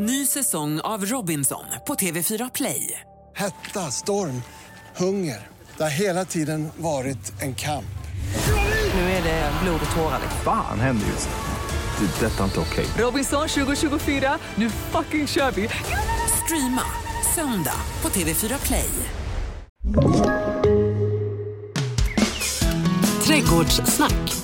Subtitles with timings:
[0.00, 3.00] Ny säsong av Robinson på TV4 Play.
[3.36, 4.42] Hetta, storm,
[4.96, 5.46] hunger.
[5.76, 7.98] Det har hela tiden varit en kamp.
[8.94, 10.20] Nu är det blod och tårar.
[10.44, 12.06] Fan händer just nu.
[12.06, 12.26] Det.
[12.26, 12.86] är Detta är inte okej.
[12.98, 15.68] Robinson 2024, nu fucking kör vi!
[16.44, 16.84] Streama
[17.34, 18.90] söndag på TV4 Play.
[23.24, 24.37] Trädgårdssnack.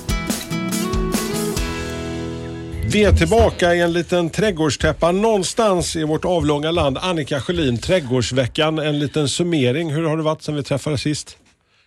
[2.91, 6.97] Vi är tillbaka i en liten trädgårdstäppa någonstans i vårt avlånga land.
[6.97, 9.93] Annika Sjölin, Trädgårdsveckan, en liten summering.
[9.93, 11.37] Hur har det varit sedan vi träffades sist?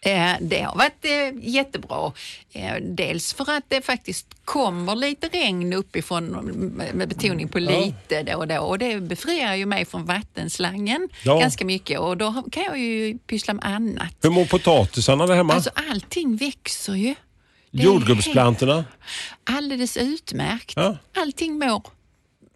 [0.01, 2.13] Eh, Det har varit eh, jättebra.
[2.53, 6.25] Eh, Dels för att det faktiskt kommer lite regn uppifrån
[6.77, 11.09] med- med betoning på lite då och då och det befriar ju mig från vattenslangen
[11.25, 11.39] Ja.
[11.41, 14.15] ganska mycket och då kan jag ju pyssla med annat.
[14.23, 15.55] Hur mår potatisarna där hemma?
[15.55, 17.15] Alltså allting växer ju.
[17.71, 18.85] Jordgubbsplantorna?
[19.45, 20.73] Alldeles utmärkt.
[20.77, 20.97] Ja.
[21.17, 21.83] Allting mår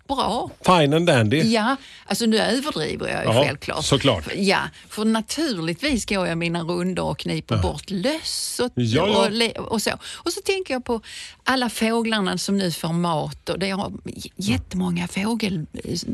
[0.08, 0.50] bra.
[0.66, 1.42] Fine and dandy?
[1.42, 1.76] Ja,
[2.06, 3.84] alltså nu överdriver jag ju Ja, självklart.
[3.84, 4.24] såklart.
[4.34, 9.52] Ja, för naturligtvis går jag mina rundor och kniper bort löss och, Ja, ja.
[9.60, 9.90] Och, och så.
[10.14, 11.00] Och så tänker jag på
[11.44, 13.92] alla fåglarna som nu får mat och det är
[14.36, 15.66] jättemånga fågel,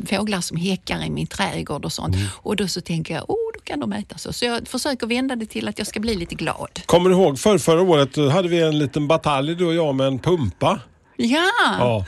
[0.07, 2.15] fåglar som häckar i min trädgård och sånt.
[2.15, 2.29] Mm.
[2.35, 4.33] Och då så tänker jag, oh, kan de äta så.
[4.33, 6.81] Så jag försöker vända det till att jag ska bli lite glad.
[6.87, 9.95] Kommer du ihåg för förra året då hade vi en liten batalj du och jag
[9.95, 10.81] med en pumpa?
[11.17, 11.51] Ja!
[11.79, 12.07] Ja.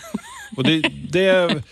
[0.57, 1.63] Och det, det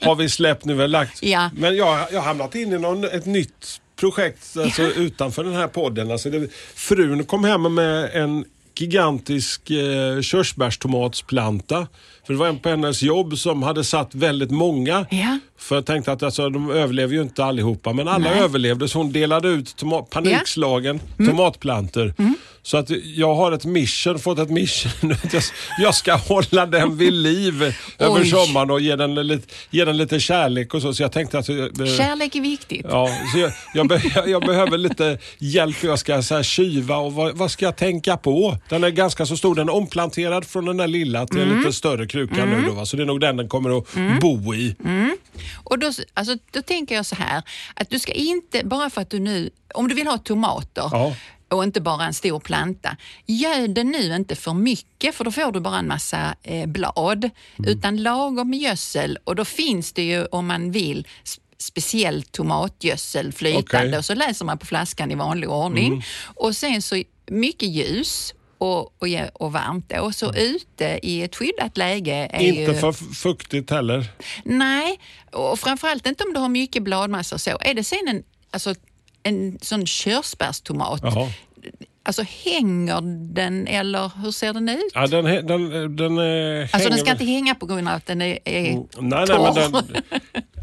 [0.00, 1.22] har vi släppt nu, lagt.
[1.22, 1.50] Ja.
[1.56, 5.68] Men jag, jag har hamnat in i någon, ett nytt projekt alltså, utanför den här
[5.68, 6.10] podden.
[6.10, 8.44] Alltså det, frun kom hem med en
[8.78, 11.86] gigantisk eh, körsbärstomatsplanta.
[12.26, 15.06] För det var en på hennes jobb som hade satt väldigt många.
[15.10, 15.38] Ja.
[15.58, 18.40] För jag tänkte att alltså, de överlever ju inte allihopa, men alla Nej.
[18.40, 21.30] överlevde så hon delade ut toma- panikslagen Mm.
[21.30, 22.14] tomatplantor.
[22.62, 25.14] Så att jag har ett mission, fått ett mission.
[25.80, 27.62] jag, ska hålla den vid liv
[27.98, 30.94] över sommaren och ge den, lite, ge den lite kärlek och så.
[30.94, 31.48] Så jag tänkte att...
[31.48, 31.54] eh,
[31.96, 32.86] Kärlek är viktigt.
[32.88, 36.96] Ja, så jag, jag, be, jag behöver lite hjälp hur jag ska så här, kyva
[36.96, 38.56] och vad, vad ska jag tänka på?
[38.68, 39.54] Den är ganska så stor.
[39.54, 42.72] Den är omplanterad från den där lilla till en lite större kruka nu då.
[42.72, 42.86] Va?
[42.86, 44.76] Så det är nog den den kommer att bo i.
[45.64, 47.42] Och då, alltså, då tänker jag så här,
[47.74, 51.16] att du ska inte, bara för att du nu, om du vill ha tomater Ja.
[51.50, 55.52] och inte bara en stor planta, göd den nu inte för mycket för då får
[55.52, 57.70] du bara en massa eh, blad, Mm.
[57.70, 61.06] utan lagom med gödsel och då finns det ju om man vill
[61.58, 63.86] speciell tomatgödsel flytande.
[63.88, 63.98] Mm.
[63.98, 66.04] och så läser man på flaskan i vanlig ordning.
[66.34, 70.00] Och sen så mycket ljus och, och, och varmt då.
[70.00, 72.46] Och så ute i ett skyddat läge är Mm.
[72.46, 72.78] Inte ju...
[72.78, 74.06] för fuktigt heller.
[74.44, 75.00] Nej,
[75.32, 77.58] och framförallt inte om du har mycket bladmassa och så.
[77.60, 78.74] Är det sen en, alltså,
[79.22, 81.30] en sån körsbärstomat, Jaha.
[82.06, 83.00] Alltså hänger
[83.34, 84.92] den eller hur ser den ut?
[84.94, 88.06] Ja, den, he- den, den, eh, Alltså den ska inte hänga på grund av att
[88.06, 89.52] den är, är Nej, nej, torr.
[89.72, 90.02] men den,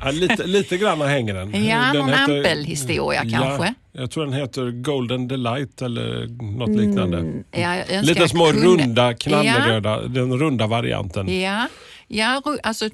[0.03, 1.65] ja, lite, lite grann hänger den.
[1.65, 3.65] Ja, den någon ampelhistoria kanske.
[3.91, 7.17] Ja, jag tror den heter Golden Delight eller något liknande.
[7.51, 11.41] Ja, jag önskar Lite små runda, knallröda, den runda varianten.
[11.41, 11.67] Ja,
[12.13, 12.89] ja alltså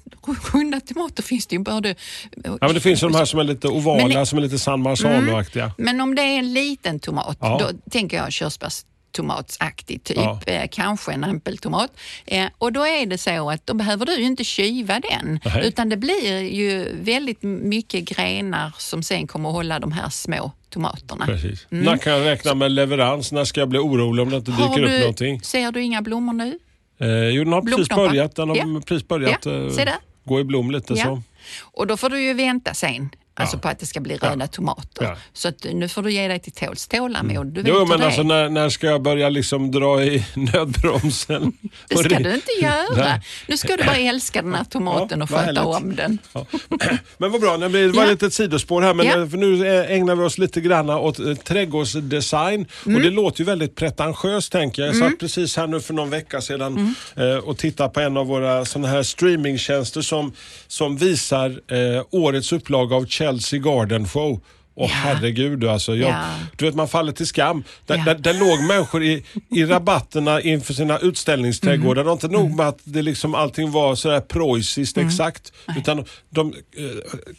[0.53, 1.95] runda tomater finns det ju både...
[2.43, 4.25] Ja, men det finns ju de här som är lite ovala, Men Mm.
[4.25, 5.71] som är lite San Marzano-aktiga.
[5.77, 7.57] Men om det är en liten tomat, Ja.
[7.61, 10.39] då tänker jag körsbärstomatsaktig typ, Ja.
[10.47, 11.91] eh, kanske en ampeltomat.
[12.25, 15.67] Eh, och då är det så att då behöver du ju inte kyva den, Nej.
[15.67, 20.51] utan det blir ju väldigt mycket grenar som sen kommer att hålla de här små
[20.69, 21.25] tomaterna.
[21.25, 21.65] Precis.
[21.69, 23.31] När kan jag räkna med leverans?
[23.31, 25.41] När ska jag bli orolig om det inte dyker Har upp du, någonting?
[25.41, 26.59] ser du inga blommor nu?
[26.99, 28.35] Eh, jo, den har precis börjat.
[28.35, 28.81] Den har Ja.
[28.87, 29.93] precis börjat Ja, eh,
[30.23, 31.21] gå i blom lite så.
[31.61, 33.09] Och då får du ju vänta sen.
[33.39, 33.59] Alltså Ja.
[33.61, 35.03] på att det ska bli röda tomater.
[35.03, 35.15] Ja.
[35.33, 36.87] Så att nu får du ge dig till tåls.
[36.87, 38.25] Tålamod, du vet Jo, men det alltså är.
[38.25, 41.53] när, när ska jag börja liksom dra i nödbromsen?
[41.87, 43.21] Det ska du inte göra.
[43.47, 46.17] Nu ska du bara älska den här tomaten och sköta om den.
[47.17, 48.09] Men vad bra, det var Ja.
[48.11, 51.33] lite sidospår här men eh, för nu eh, ägnar vi oss lite grann åt eh,
[51.35, 52.95] trädgårdsdesign Mm.
[52.95, 54.89] och det låter ju väldigt pretentiöst tänker jag.
[54.95, 57.31] Jag satt precis här nu för någon vecka sedan Mm.
[57.31, 60.33] eh, och tittade på en av våra sådana här streamingtjänster som,
[60.67, 64.41] som visar eh, årets upplaga av Chelsea Garden Show.
[64.79, 65.95] Åh herregud alltså.
[65.95, 66.25] Jag, Ja.
[66.55, 67.63] Du vet man faller till skam.
[67.85, 68.03] Där, Ja.
[68.03, 72.03] där, där låg människor i, i rabatterna inför sina utställningsträdgårdar.
[72.03, 75.53] Det var inte nog med att det liksom allting var sådär preussiskt exakt.
[75.77, 76.83] Utan de eh,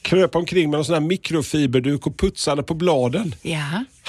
[0.02, 3.35] kröp omkring med en sån här mikrofiberduk och putsade på bladen.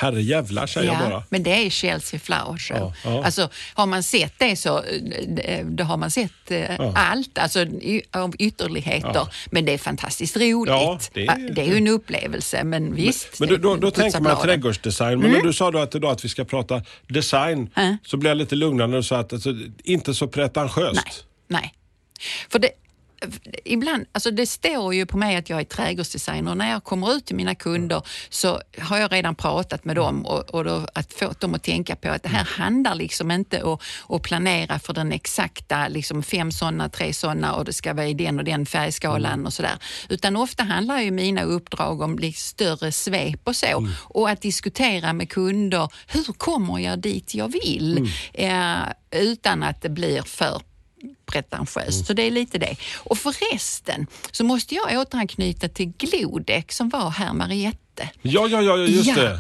[0.02, 0.08] Ja.
[0.08, 1.24] Herre jävlar säger jag bara.
[1.30, 2.78] men det är Chelsea Flower Show.
[2.78, 3.24] Ja, ja.
[3.26, 4.84] Alltså, har man sett det så
[5.44, 7.66] eh, då har man sett eh, allt, alltså
[8.12, 9.12] av ytterligheter.
[9.14, 9.30] Ja.
[9.52, 10.74] Men det är fantastiskt roligt.
[10.74, 11.72] Ja, det det, är- är...
[11.72, 13.40] ju en upplevelse, men visst.
[13.40, 15.20] Men då, då, då putsa tänker man trädgårdsdesign.
[15.20, 17.98] Men när du sa då att, idag att vi ska prata design Ja.
[18.06, 19.50] så blev jag lite lugnare när du sa att alltså,
[19.84, 20.96] inte så pretentiöst.
[21.48, 21.74] Nej, nej.
[22.50, 22.70] För det,
[23.66, 26.56] ibland, alltså det står ju på mig att jag är trädgårdsdesigner.
[26.56, 30.50] När jag kommer ut till mina kunder så har jag redan pratat med dem och,
[30.50, 33.78] och då, att få dem att tänka på att det här handlar liksom inte om
[34.10, 38.14] att planera för den exakta, liksom fem sådana, tre sådana och det ska vara i
[38.14, 39.78] den och den färgskalan och sådär.
[40.10, 43.88] Utan ofta handlar ju mina uppdrag om lite större svep och så.
[44.00, 48.12] Och att diskutera med kunder, hur kommer jag dit jag vill?
[48.34, 48.80] Eh,
[49.12, 50.62] utan att det blir för
[51.32, 52.06] pretentiöst.
[52.08, 52.76] Så det är lite det.
[52.98, 58.10] Och förresten så måste jag återanknyta till Glodek som var här Mariette.
[58.22, 59.16] Ja, ja, ja, just Ja.
[59.16, 59.40] det.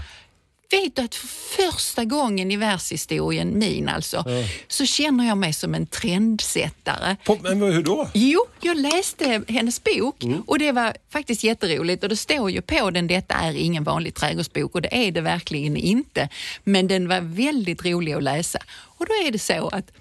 [0.72, 1.28] Vet du att för
[1.72, 4.26] första gången i världshistorien, min alltså,
[4.68, 7.16] så känner jag mig som en trendsättare.
[7.26, 8.10] På, men hur då?
[8.14, 10.42] Jo, jag läste hennes bok Mm.
[10.48, 14.16] och det var faktiskt jätteroligt och det står ju på den detta är ingen vanlig
[14.16, 16.30] trädgårdsbok och det är det verkligen inte.
[16.64, 18.60] Men den var väldigt rolig att läsa.
[18.70, 19.92] Och då är det så att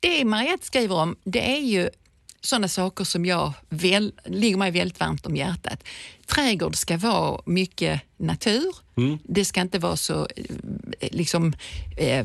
[0.00, 1.90] det Mariette skriver om, det är ju
[2.40, 5.84] sådana saker som jag väl, ligger mig väldigt varmt om hjärtat.
[6.26, 8.76] Trädgård ska vara mycket natur.
[9.24, 10.28] Det ska inte vara så
[11.00, 11.52] eh, liksom,
[11.96, 12.24] eh,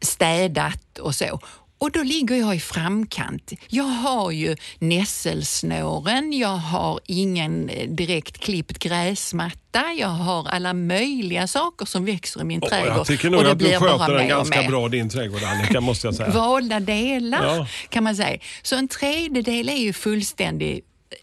[0.00, 1.40] städat och så.
[1.80, 3.52] Och då ligger jag i framkant.
[3.68, 11.46] Jag har ju nässelsnåren, jag har ingen eh, direkt klippt gräsmatta, jag har alla möjliga
[11.46, 12.96] saker som växer i min Åh, trädgård.
[12.96, 15.80] jag tycker Och nog det att du sköter den och ganska bra din trädgård Annika,
[15.90, 16.30] måste jag säga.
[16.30, 17.66] valda delar Ja.
[17.88, 18.38] kan man säga.
[18.62, 20.74] Så en tredjedel är ju fullständig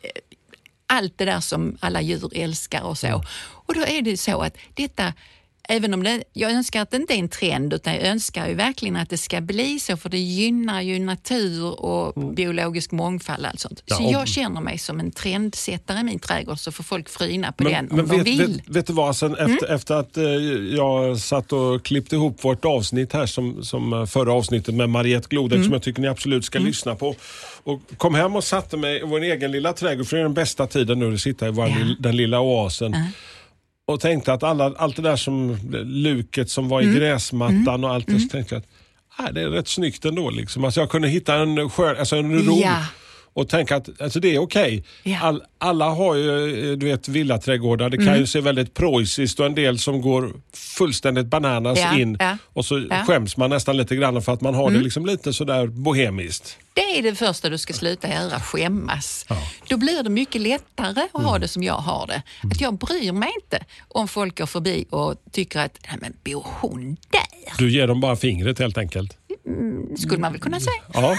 [0.03, 0.09] eh,
[0.87, 3.23] allt det där som alla djur älskar och så.
[3.67, 5.13] Och då är det så att detta
[5.69, 8.53] Även om det, jag önskar att det inte är en trend utan jag önskar ju
[8.53, 13.59] verkligen att det ska bli så för det gynnar ju natur och biologisk mångfald allt
[13.59, 13.83] sånt.
[13.85, 17.09] Ja, så och- jag känner mig som en trendsättare i min trädgård så får folk
[17.09, 18.39] fryna på Men, den om men de vet, vill.
[18.41, 18.51] Mm.
[18.57, 20.23] vet, vet du vad, sen efter, efter att eh,
[20.75, 25.27] jag satt och klippte ihop vårt avsnitt här som, som eh, förra avsnittet med Mariette
[25.29, 25.63] Glodek Mm.
[25.65, 27.15] som jag tycker ni absolut ska lyssna på.
[27.63, 30.33] Och kom hem och satte mig i vår egen lilla trädgård, för det är den
[30.33, 31.75] bästa tiden nu att sitta i vår, Ja.
[31.99, 32.95] den lilla oasen.
[33.87, 36.95] Och tänkte att alla, allt det där som luket som var i Mm.
[36.97, 38.67] gräsmattan och allt det, så tänkte jag att
[39.27, 40.29] ah, det är rätt snyggt ändå.
[40.29, 40.65] Liksom.
[40.65, 42.85] Alltså jag kunde hitta en, skön, alltså en ro Ja.
[43.35, 44.83] Och tänka att alltså det är okej.
[45.03, 45.19] Ja.
[45.21, 47.89] All, alla har ju eh, du vet, villaträdgårdar.
[47.89, 48.19] Det kan Mm.
[48.19, 52.17] ju se väldigt preussiskt och en del som går fullständigt bananas Ja, in.
[52.19, 52.95] ja, Och så ja.
[52.95, 53.05] Mm.
[53.05, 56.57] skäms man nästan lite grann för att man har det liksom lite sådär bohemiskt.
[56.73, 59.25] Det är det första du ska sluta göra, skämmas.
[59.69, 61.25] Då blir det mycket lättare att Mm.
[61.27, 62.21] ha det som jag har det.
[62.51, 66.45] Att jag bryr mig inte om folk går förbi och tycker att, nej men bor
[66.61, 67.57] hon där?
[67.57, 69.17] Du ger dem bara fingret helt enkelt.
[69.97, 70.81] Skulle man väl kunna säga.
[70.93, 71.15] Ja,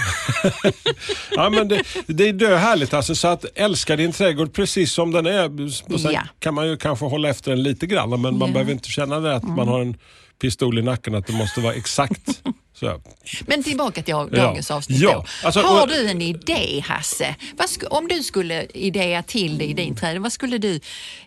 [1.31, 3.15] ja men det, det är dö härligt alltså.
[3.15, 5.65] Så att älska din trädgård precis som den är.
[5.93, 6.23] Och sen Ja.
[6.39, 8.45] kan man ju kanske hålla efter den lite grann men man Ja.
[8.45, 8.53] Mm.
[8.53, 9.97] behöver inte känna det att man har en
[10.41, 12.43] pistol i nacken att det måste vara exakt.
[12.81, 13.01] Så.
[13.47, 14.29] Men tillbaka till Ja.
[14.33, 17.35] dagens avsnitt Ja, alltså, Har du en idé Hasse?
[17.57, 20.81] Vad sk- om du skulle idéa till det i din trädgård, vad skulle du...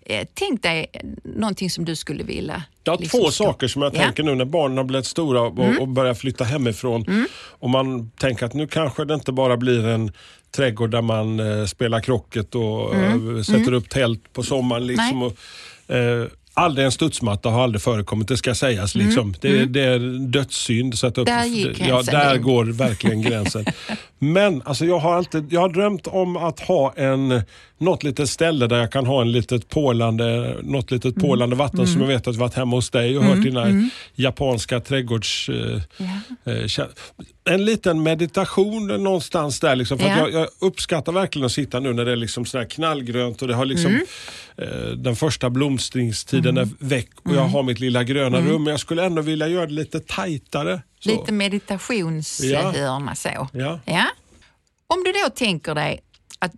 [0.06, 0.88] Eh, tänk dig
[1.24, 2.64] någonting som du skulle vilja...
[2.84, 3.98] Jag har liksom två ska- saker som jag Ja.
[3.98, 4.06] Mm.
[4.08, 7.26] tänker nu när barnen har blivit stora och, och börjar flytta hemifrån.
[7.42, 10.12] Och man tänker att nu kanske det inte bara blir en
[10.56, 14.88] trädgård där man eh, spelar krocket och eh, sätter upp tält på sommaren.
[14.88, 15.22] Liksom, Mm.
[15.24, 15.36] Och,
[15.96, 16.28] eh,
[16.60, 18.96] Aldrig en studsmatta har aldrig förekommit, det ska sägas.
[18.96, 19.34] Liksom.
[19.42, 20.94] Det, det är dödssynd.
[20.94, 21.40] att upp, Mm.
[21.40, 22.42] Där gick ja, gränsen där in.
[22.42, 23.66] går verkligen gränsen.
[24.20, 27.42] Men alltså, jag, har alltid, jag har drömt om att ha en,
[27.80, 31.30] något litet ställe där jag kan ha en litet pålande, något litet Mm.
[31.30, 34.80] pålande vatten som jag vet att jag varit hemma hos dig och hört dina japanska
[34.80, 35.50] trädgårds...
[35.50, 36.52] Eh, Ja.
[36.52, 36.88] eh, kä-
[37.50, 39.76] en liten meditation någonstans där.
[39.76, 40.30] Liksom, för att Ja.
[40.30, 43.54] jag, jag uppskattar verkligen att sitta nu när det är liksom sådär knallgrönt och det
[43.56, 44.06] har liksom Mm.
[44.58, 48.64] eh, den första blomstringstiden är väck och jag har mitt lilla gröna rum.
[48.64, 50.82] Men jag skulle ändå vilja göra det lite tajtare.
[51.00, 51.10] Så.
[51.10, 53.48] Lite meditationshörna så.
[53.54, 53.80] Ja.
[54.88, 56.00] Om du då tänker dig
[56.40, 56.52] att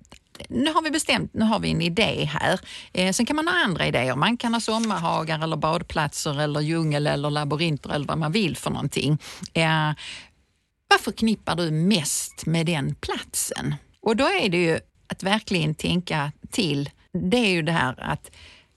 [0.49, 2.59] nu har vi bestämt, nu har vi en idé här.
[2.93, 4.15] Eh, sen kan man ha andra idéer.
[4.15, 8.69] Man kan ha sommarhagar eller badplatser eller djungel eller labyrinter eller vad man vill för
[8.69, 9.17] någonting.
[9.53, 9.91] Eh,
[10.87, 13.75] vad förknippar du mest med den platsen?
[14.01, 16.89] Och då är det ju att verkligen tänka till.
[17.31, 18.31] Det är ju det här att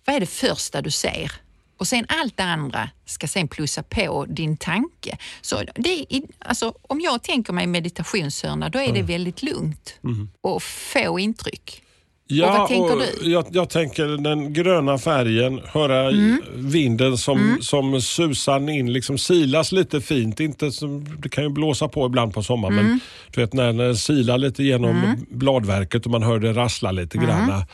[0.07, 1.44] vad är det första du ser?
[1.79, 5.19] Och sen allt det andra ska sen plussa på din tanke.
[5.43, 6.07] Så det
[6.39, 9.95] alltså, om jag tänker mig meditationshörna, då är det väldigt lugnt
[10.41, 11.81] och få intryck.
[12.27, 13.31] Ja, vad tänker och du?
[13.31, 16.43] Jag, jag tänker den gröna färgen, höra Mm.
[16.55, 20.41] vinden som, som susar in, liksom silas lite fint.
[20.41, 22.87] Inte som, det kan ju blåsa på ibland på sommaren Mm.
[22.87, 23.01] men
[23.35, 27.29] du vet när det silar lite genom bladverket och man hör det rassla lite Mm.
[27.31, 27.67] granna.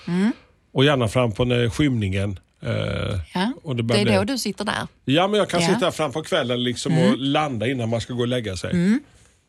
[0.72, 2.38] Och gärna fram på skymningen.
[2.62, 4.86] Eh, Ja, och det börjar är då du sitter där.
[5.04, 5.66] Ja, men jag kan Ja.
[5.66, 5.76] Mm.
[5.76, 9.00] sitta här fram på kvällen liksom och landa innan man ska gå och lägga sig.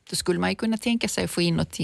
[0.09, 1.79] Då skulle man ju kunna tänka sig att få in något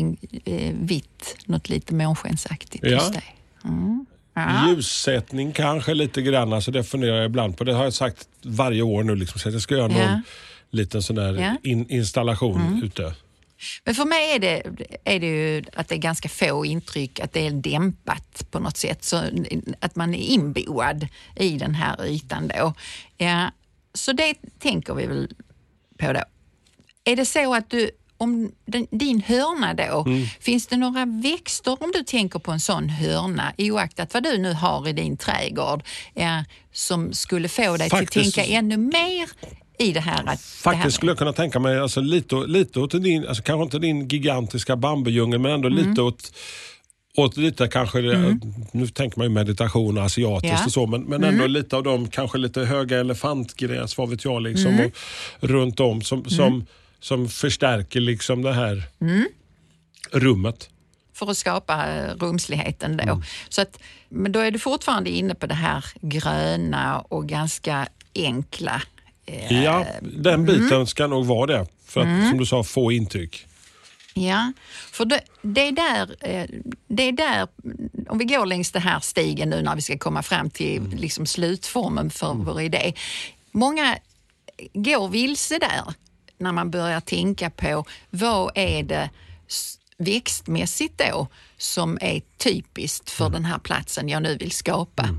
[0.46, 2.98] eh, vitt, något lite månskensaktigt Ja.
[2.98, 3.36] hos dig.
[3.64, 4.06] Mm.
[4.34, 4.70] Ja.
[4.70, 7.64] Ljussättning kanske lite grann, alltså det funderar jag ibland på.
[7.64, 10.22] Det har jag sagt varje år nu, liksom, så att jag ska göra någon
[10.70, 11.30] liten sån där.
[11.38, 11.58] Mm.
[11.64, 13.14] in, installation ute.
[13.84, 14.62] Men för mig är det,
[15.04, 18.78] är det ju att det är ganska få intryck, att det är dämpat på något
[18.78, 19.04] sätt.
[19.04, 19.24] Så
[19.80, 22.74] att man är inboad i den här ytan då.
[23.18, 23.52] Ja,
[23.94, 25.32] så det tänker vi väl
[25.98, 26.24] på då.
[27.04, 30.06] Är det så att du, om den, din hörna då,
[30.40, 34.54] finns det några växter om du tänker på en sån hörna, oaktat vad du nu
[34.54, 35.84] har i din trädgård,
[36.14, 39.30] ja, som skulle få dig Faktiskt- att tänka ännu mer
[39.78, 40.14] i det här?
[40.20, 43.44] Att det här Faktiskt skulle jag kunna tänka mig alltså, lite, lite åt din, alltså,
[43.44, 45.90] kanske inte din gigantiska bambudjungel men ändå Mm.
[45.90, 46.32] lite åt
[47.18, 48.40] åt lite kanske, det-
[48.72, 50.66] nu tänker man ju meditation och asiatiskt Ja.
[50.66, 54.42] och så, men, men ändå lite av de kanske lite höga elefantgräs, vad vet jag,
[54.42, 54.86] liksom, Mm.
[55.42, 56.66] och, runt om som, som,
[57.00, 59.26] som förstärker liksom det här Mm.
[60.12, 60.70] rummet.
[61.14, 63.04] för att skapa eh, rumsligheten då.
[63.04, 63.22] Mm.
[63.50, 63.80] Så att,
[64.10, 68.82] men då är du fortfarande inne på det här gröna och ganska enkla.
[69.28, 70.88] Eh, Ja, den biten Mm.
[70.88, 71.68] ska nog vara det.
[71.86, 73.46] För att, som du sa, få intryck.
[74.14, 74.54] Ja,
[74.92, 76.46] för det, det, är där, eh,
[76.88, 77.48] det är där,
[78.10, 80.98] om vi går längs den här stigen nu när vi ska komma fram till Mm.
[80.98, 82.94] liksom slutformen för vår idé.
[83.52, 83.98] Många
[84.74, 85.82] går vilse där
[86.38, 89.10] när man börjar tänka på vad är det
[89.98, 95.10] växtmässigt då som är typiskt för den här platsen jag nu vill skapa.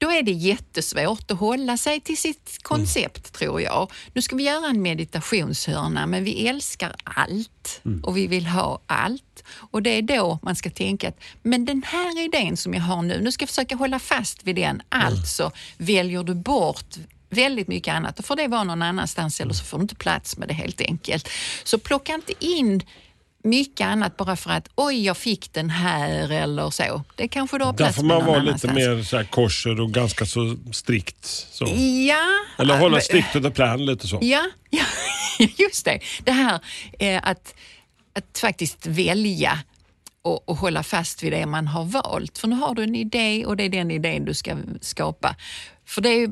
[0.00, 3.90] Då är det jättesvårt att hålla sig till sitt koncept tror jag.
[4.12, 9.44] Nu ska vi göra en meditationshörna men vi älskar allt och vi vill ha allt.
[9.70, 13.02] Och det är då man ska tänka att men den här idén som jag har
[13.02, 14.82] nu, nu ska jag försöka hålla fast vid den.
[14.88, 16.96] Alltså väljer du bort
[17.30, 20.36] väldigt mycket annat, då får det vara någon annanstans eller så får du inte plats
[20.36, 21.28] med det helt enkelt.
[21.64, 22.82] Så plocka inte in
[23.44, 27.04] mycket annat bara för att oj, jag fick den här eller så.
[27.16, 29.80] Det kanske du har Där plats får med man vara lite mer så här korser
[29.80, 31.24] och ganska så strikt.
[31.52, 31.64] Så.
[32.08, 32.26] Ja.
[32.58, 34.18] Eller hålla men- strikt the plan lite så.
[34.22, 34.84] Ja, ja,
[35.58, 36.00] just det.
[36.24, 36.60] Det här
[36.98, 37.54] eh, att,
[38.12, 39.58] att faktiskt välja
[40.22, 42.38] och, och hålla fast vid det man har valt.
[42.38, 45.36] För nu har du en idé och det är den idén du ska skapa.
[45.86, 46.30] För det är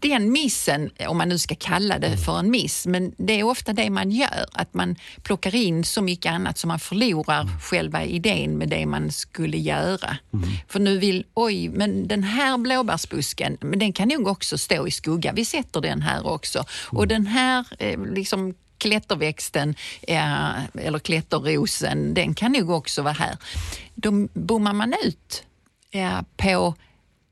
[0.00, 3.72] den missen, om man nu ska kalla det för en miss, men det är ofta
[3.72, 4.46] det man gör.
[4.52, 9.12] Att man plockar in så mycket annat så man förlorar själva idén med det man
[9.12, 10.16] skulle göra.
[10.68, 14.90] För nu vill, oj, men den här blåbärsbusken, men den kan nog också stå i
[14.90, 15.32] skugga.
[15.32, 16.64] Vi sätter den här också.
[16.86, 19.74] Och den här eh, liksom klätterväxten
[20.74, 23.36] eller klätterrosen, den kan nog också vara här.
[23.94, 25.44] Då bommar man ut
[26.36, 26.74] på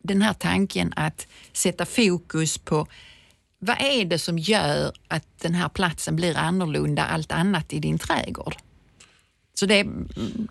[0.02, 2.86] den här tanken att sätta fokus på
[3.58, 7.98] vad är det som gör att den här platsen blir annorlunda allt annat i din
[7.98, 8.54] trädgård?
[9.54, 9.88] Så det, det är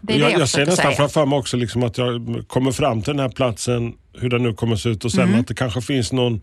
[0.02, 0.96] det jag, jag, jag ser nästan säga.
[0.96, 4.54] framför mig också liksom att jag kommer fram till den här platsen, hur den nu
[4.54, 5.40] kommer se ut och sen Mm.
[5.40, 6.42] att det kanske finns någon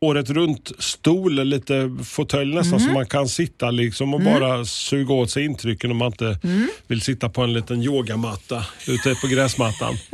[0.00, 2.84] året runt stol, lite fåtölj nästan Mm.
[2.84, 6.68] som man kan sitta liksom och bara suga åt sig intrycken om man inte Mm.
[6.86, 9.94] vill sitta på en liten yogamatta ute på gräsmattan.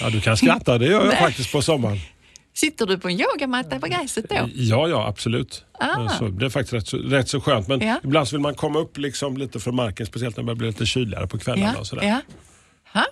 [0.00, 1.98] Ja, du kan skratta, det gör jag faktiskt på sommaren.
[2.54, 4.48] Sitter du på en yogamatta på gräset då?
[4.54, 5.64] Ja, ja absolut.
[5.80, 6.08] Ah.
[6.08, 7.68] Så det är faktiskt rätt så, rätt så skönt.
[7.68, 8.00] Men Ja.
[8.04, 10.86] ibland vill man komma upp liksom lite från marken, speciellt när det börjar bli lite
[10.86, 11.78] kyligare på kvällarna.
[11.78, 12.02] och sådär.
[12.08, 12.20] ja.
[12.92, 13.04] Ha?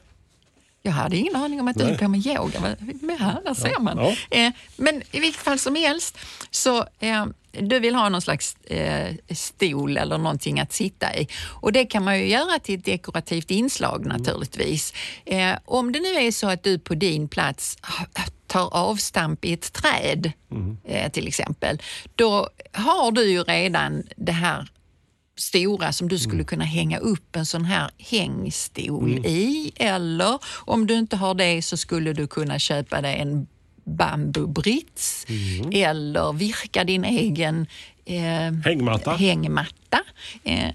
[0.83, 2.77] Jag hade ingen aning om att du höll på med yoga.
[3.03, 3.99] Men här, där ser man.
[3.99, 4.39] Ja.
[4.39, 6.19] Eh, men i vilket fall som helst,
[6.51, 11.29] så eh, du vill ha någon slags eh, stol eller någonting att sitta i.
[11.45, 14.93] Och det kan man ju göra till ett dekorativt inslag naturligtvis.
[15.25, 17.79] Eh, om det nu är så att du på din plats
[18.47, 20.33] tar avstamp i ett träd
[20.85, 21.83] eh, till exempel,
[22.15, 24.69] då har du ju redan det här
[25.41, 29.73] stora som du skulle kunna hänga upp en sån här hängstol i.
[29.77, 33.47] Eller om du inte har det så skulle du kunna köpa dig en
[33.97, 35.27] bambubrits
[35.73, 37.67] eller virka din egen
[38.05, 39.11] eh, Hängmatta.
[39.11, 40.01] hängmatta.
[40.45, 40.69] Eh,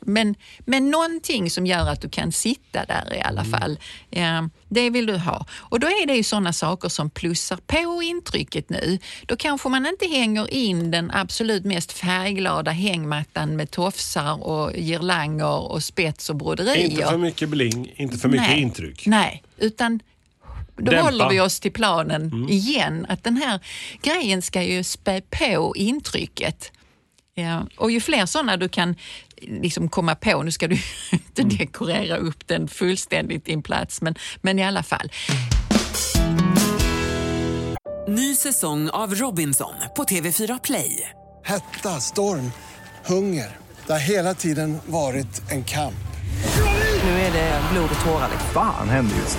[0.00, 3.78] men, men någonting som gör att du kan sitta där i alla fall.
[4.10, 5.46] Eh, det vill du ha.
[5.54, 8.98] Och då är det ju sådana saker som plussar på intrycket nu.
[9.26, 15.72] Då kanske man inte hänger in den absolut mest färgglada hängmattan med tofsar och girlanger
[15.72, 16.84] och spets och broderier.
[16.84, 18.60] Inte för mycket bling, inte för mycket Nej.
[18.60, 19.06] intryck.
[19.06, 20.00] Nej, utan
[20.76, 21.02] då Dämpa.
[21.02, 22.48] håller vi oss till planen Mm.
[22.48, 23.06] igen.
[23.08, 23.60] Att den här
[24.02, 26.72] grejen ska ju spä på intrycket.
[27.34, 28.94] Ja, och ju fler sådana du kan
[29.42, 30.74] liksom komma på, nu ska du
[31.12, 31.56] inte Mm.
[31.56, 35.10] dekorera upp den fullständigt din plats, men, men i alla fall.
[38.08, 41.10] Ny säsong av Robinson på TV4 Play.
[41.44, 42.52] Hetta, storm,
[43.06, 43.56] hunger.
[43.86, 45.94] Det har hela tiden varit en kamp.
[47.04, 48.28] Nu är det blod och tårar.
[48.32, 48.50] liksom.
[48.54, 49.38] Fan händer just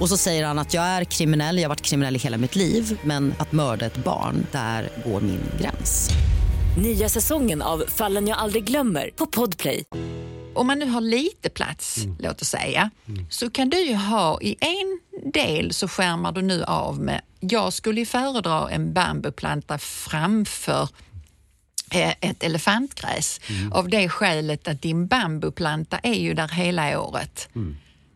[0.00, 2.56] Och så säger han att jag är kriminell, jag har varit kriminell i hela mitt
[2.56, 6.10] liv men att mörda ett barn, där går min gräns.
[6.78, 9.84] Nya säsongen av Fallen jag aldrig glömmer på Podplay.
[10.54, 12.90] Om man nu har lite plats, låt oss säga,
[13.30, 15.00] så kan du ju ha i en
[15.32, 20.88] del så skärmar du nu av med, jag skulle ju föredra en bambuplanta framför
[21.90, 23.40] eh, ett elefantgräs
[23.72, 27.48] av det skälet att din bambuplanta är ju där hela året.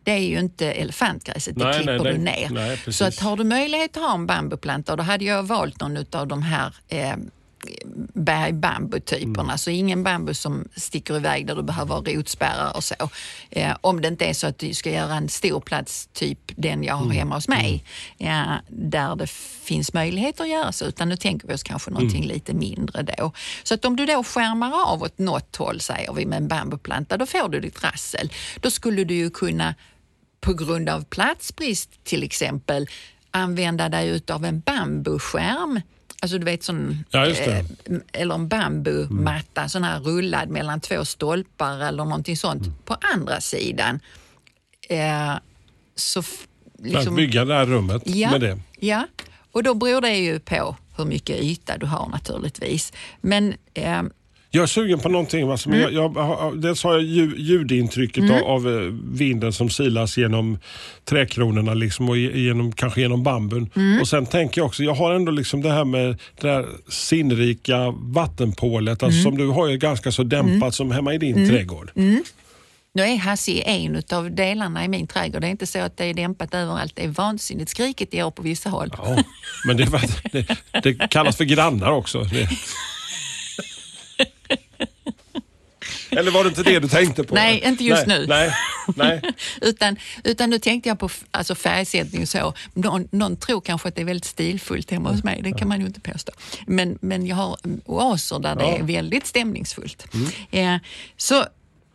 [0.05, 2.49] Det är ju inte elefantgräset, det Nej, klipper nej, du ner.
[2.49, 5.97] nej, så att har du möjlighet att ha en bambuplanta, då hade jag valt någon
[6.11, 7.15] av de här eh,
[8.13, 9.43] bergbambutyperna.
[9.43, 9.57] Mm.
[9.57, 12.95] Så ingen bambu som sticker iväg där du behöver rotspärrar och så.
[13.49, 16.83] Eh, om det inte är så att du ska göra en stor plats, typ den
[16.83, 17.07] jag Mm.
[17.07, 17.83] har hemma hos mig,
[18.17, 19.29] eh, där det
[19.63, 20.85] finns möjlighet att göra så.
[20.85, 22.29] Utan nu tänker vi oss kanske någonting Mm.
[22.35, 23.31] lite mindre då.
[23.63, 27.17] Så att om du då skärmar av åt något håll, säger vi, med en bambuplanta,
[27.17, 28.31] då får du ditt rassel.
[28.59, 29.75] Då skulle du ju kunna
[30.45, 32.87] på grund av platsbrist till exempel
[33.31, 35.81] använda dig utav en bambuskärm.
[36.21, 37.65] Alltså du vet sån, Ja, eh,
[38.13, 42.73] eller en bambumatta, sån här rullad mellan två stolpar eller någonting sånt Mm.
[42.85, 43.99] på andra sidan.
[44.89, 45.33] Eh,
[45.95, 48.59] så För att bygga det här rummet ja, med det.
[48.79, 49.07] Ja,
[49.51, 52.93] och då beror det ju på hur mycket yta du har naturligtvis.
[53.21, 54.03] Men eh,
[54.55, 55.51] Jag är sugen på någonting.
[55.51, 55.81] Alltså, Mm.
[55.81, 58.79] jag, jag, dels har jag ljud, ljudintrycket av, av eh,
[59.13, 60.57] vinden som silas genom
[61.05, 63.69] träkronorna liksom, och ge- genom, kanske genom bambun.
[63.75, 64.01] Mm.
[64.01, 67.93] Och Sen tänker jag också, jag har ändå liksom det här med det här sinnrika
[67.97, 69.07] vattenpålet Mm.
[69.09, 71.91] alltså, som du har ju ganska så dämpat som hemma i din trädgård.
[72.93, 75.41] Nu är Hasse en av delarna i min trädgård.
[75.41, 76.91] Det är inte så att det är dämpat överallt.
[76.95, 78.89] Det är vansinnigt skrikigt i år på vissa håll.
[78.97, 79.17] Ja,
[79.67, 79.87] men det,
[80.31, 82.23] det, det kallas för grannar också.
[82.23, 82.49] Det.
[86.19, 87.35] Eller var det inte det du tänkte på?
[87.35, 88.25] Nej, inte just nej, nu.
[88.27, 88.51] Nej,
[88.95, 89.21] nej.
[89.61, 92.53] utan, utan nu tänkte jag på alltså färgsättning och så.
[92.73, 95.41] Någon, någon tror kanske att det är väldigt stilfullt hemma hos mig.
[95.43, 96.31] Det kan man ju inte påstå.
[96.67, 98.77] Men, men jag har mm, oaser där det Ja.
[98.77, 100.05] är väldigt stämningsfullt.
[100.51, 100.75] Eh,
[101.17, 101.45] så,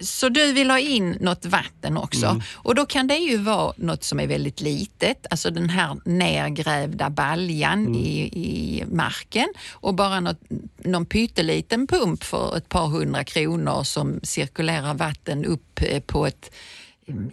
[0.00, 2.40] så du vill ha in något vatten också.
[2.54, 7.10] Och då kan det ju vara något som är väldigt litet, alltså den här nergrävda
[7.10, 10.40] baljan i, i marken och bara något,
[10.78, 16.50] någon pytteliten pump för ett par hundra kronor som cirkulerar vatten upp eh, på ett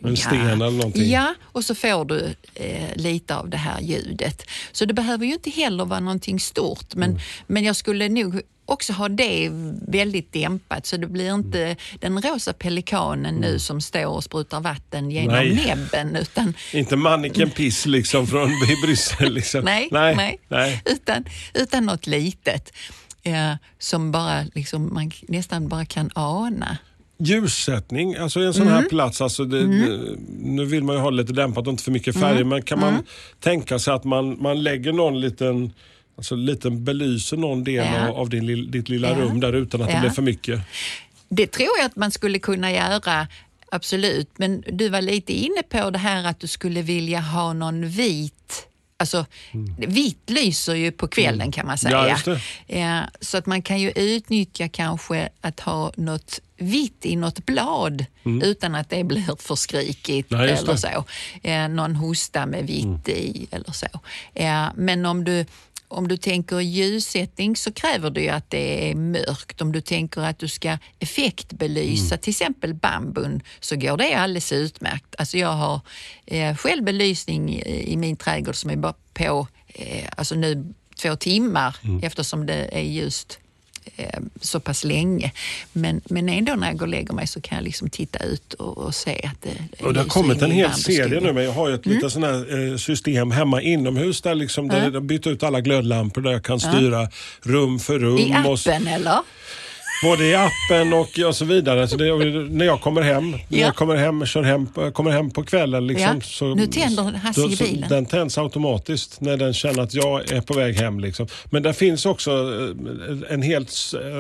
[0.03, 1.10] En sten eller någonting.
[1.10, 4.43] Ja, och så får du eh, lite av det här ljudet.
[4.71, 7.21] Så det behöver ju inte heller vara någonting stort, men, Mm.
[7.47, 9.49] men jag skulle nog också ha det
[9.88, 15.12] väldigt dämpat så det blir inte den rosa pelikanen nu som står och sprutar vatten
[15.12, 15.56] genom Mm.
[15.56, 15.65] Nej.
[15.65, 16.15] näbben.
[16.15, 18.49] Utan, Inte Manniken Piss liksom från
[18.84, 19.34] Bryssel.
[19.34, 19.62] Liksom.
[19.65, 20.82] nej, nej, nej, nej.
[20.86, 22.73] Utan, utan något litet.
[23.23, 26.77] eh, som bara liksom, man nästan bara kan ana.
[27.19, 28.73] Ljussättning, alltså en sån Mm.
[28.73, 31.91] här plats, alltså det, det- nu vill man ju ha lite dämpat och inte för
[31.91, 32.47] mycket färger, Mm.
[32.49, 33.03] men kan man
[33.39, 35.71] tänka sig att man, man lägger någon liten
[36.17, 38.10] Alltså liten belyser någon del Ja.
[38.10, 39.15] av, din, ditt lilla Ja.
[39.15, 39.99] rum där utan att det Ja.
[39.99, 40.60] blir för mycket.
[41.30, 43.27] Det tror jag att man skulle kunna göra,
[43.71, 44.30] absolut.
[44.38, 48.34] Men du var lite inne på det här att du skulle vilja ha någon vit
[48.99, 49.25] Alltså,
[49.77, 51.99] vitt lyser ju på kvällen kan man säga.
[51.99, 52.17] Mm.
[52.25, 52.34] Ja,
[52.67, 52.80] det.
[52.80, 58.06] Ja, så att man kan ju utnyttja kanske att ha något vitt i något blad
[58.43, 60.49] utan att det blir för skrikigt Mm.
[60.49, 60.80] just eller det.
[60.80, 61.06] så.
[61.49, 63.88] Eh, någon hosta med vitt i eller så.
[64.34, 65.45] Eh, men om du
[65.88, 69.62] om du tänker ljussättning så kräver det ju att det är mörkt.
[69.62, 72.21] Om du tänker att du ska effektbelysa Mm.
[72.21, 75.15] till exempel bambun så går det alldeles utmärkt.
[75.17, 75.82] Alltså jag har
[76.26, 81.76] eh, själv belysning i, min trädgård som är bara på eh, alltså nu två timmar
[81.84, 82.04] Mm.
[82.04, 83.39] eftersom det är ljust
[83.95, 85.32] eh, så pass länge.
[85.71, 88.54] Men, men ändå när jag går och lägger mig så kan jag liksom titta ut
[88.54, 91.52] och, och se att det Och det har kommit en hel serie nu, men jag
[91.52, 91.95] har ju ett Mm.
[91.97, 96.21] litet sån här, eh, system hemma inomhus där, liksom, där jag bytt ut alla glödlampor
[96.21, 97.10] där jag kan styra
[97.41, 98.17] rum för rum.
[98.17, 99.19] I och appen eller?
[100.03, 101.88] Både i appen och, och så vidare.
[101.88, 102.15] Så det,
[102.49, 103.57] när jag kommer hem, när Ja.
[103.65, 105.88] jag kommer hem, kör hem, kommer hem på kvällen.
[105.88, 106.21] Liksom, Ja.
[106.21, 107.89] så, Nu tänder Hasse i bilen.
[107.89, 110.99] Den tänds automatiskt när den känner att jag är på väg hem.
[110.99, 111.27] Liksom.
[111.45, 113.65] Men det finns också eh, en hel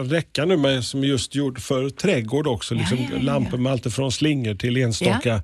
[0.09, 2.73] räcka nu med, som är just gjord för trädgård också.
[2.75, 3.21] Liksom, ja, ja.
[3.21, 5.43] Lampor med allt ifrån slingor till enstaka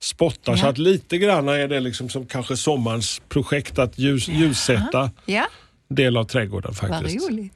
[0.00, 0.56] spottar.
[0.56, 5.10] Så att lite grann är det liksom som kanske sommarens projekt att ljus, ljussätta
[5.88, 7.30] del av trädgården vad faktiskt.
[7.30, 7.52] roligt.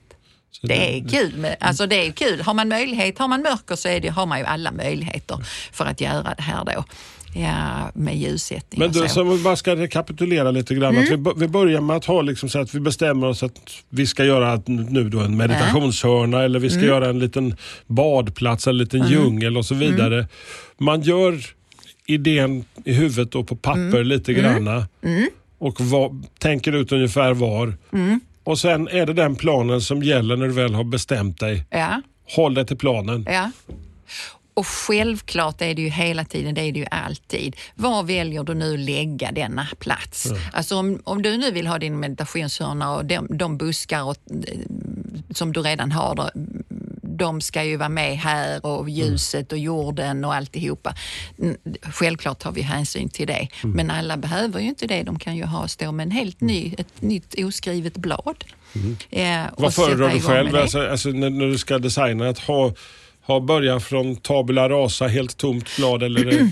[0.50, 1.36] Så Det är kul.
[1.36, 2.40] Med, alltså det är kul.
[2.40, 5.38] Har man möjlighet, har man mörker så är det, har man ju alla möjligheter
[5.72, 6.84] för att göra det här då.
[7.34, 9.08] Ja, med ljussättning Men och du, så.
[9.08, 10.96] så om vi bara ska rekapitulera lite grann.
[10.96, 11.24] Mm.
[11.24, 13.52] Vi, vi börjar med att ha liksom så att vi bestämmer oss att
[13.88, 16.88] vi ska göra nu då en meditationshörna eller vi ska Mm.
[16.90, 20.14] göra en liten badplats, en liten djungel och så vidare.
[20.16, 20.28] Mm.
[20.78, 21.40] Man gör
[22.06, 24.06] idén i huvudet och på papper Mm.
[24.06, 24.88] lite granna
[25.58, 27.74] och vad, tänker ut ungefär var.
[28.46, 28.52] Mm.
[28.52, 31.64] Och sen är det den planen som gäller när du väl har bestämt dig.
[31.70, 32.02] Ja,
[32.36, 33.26] Håll dig till planen.
[33.28, 33.50] ja.
[34.54, 37.56] Och självklart är det ju hela tiden, det är det ju alltid.
[37.74, 40.32] Var väljer du nu lägga denna plats?
[40.52, 44.58] Alltså om, om du nu vill ha din meditationshörna och de, de buskar och, eh,
[45.34, 46.30] som du redan har,
[47.20, 50.94] de ska ju vara med här och ljuset och jorden och alltihopa.
[51.38, 55.02] Mm, Självklart tar vi hänsyn till det, men alla behöver ju inte det.
[55.02, 58.44] De kan ju ha stå med en helt ny, ett nytt oskrivet blad.
[59.10, 62.28] Eh, och Vad föredrar du själv alltså, alltså, när, när du ska designa?
[62.28, 62.72] Att ha,
[63.22, 66.50] ha börja från tabula rasa, helt tomt blad eller